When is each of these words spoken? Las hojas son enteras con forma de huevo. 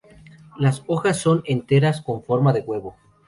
Las 0.57 0.81
hojas 0.87 1.19
son 1.19 1.43
enteras 1.45 2.01
con 2.01 2.23
forma 2.23 2.53
de 2.53 2.61
huevo. 2.61 2.95